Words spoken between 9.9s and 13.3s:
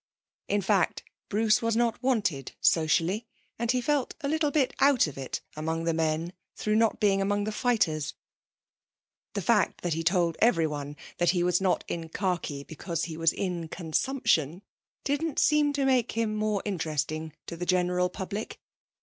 he told everyone that he was not in khaki because he